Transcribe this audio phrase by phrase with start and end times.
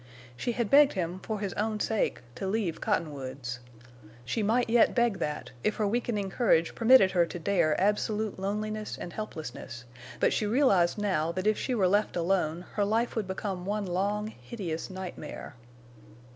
[0.35, 3.59] She had begged him, for his own sake, to leave Cottonwoods.
[4.25, 8.97] She might yet beg that, if her weakening courage permitted her to dare absolute loneliness
[8.97, 9.85] and helplessness,
[10.19, 13.85] but she realized now that if she were left alone her life would become one
[13.85, 15.53] long, hideous nightmare.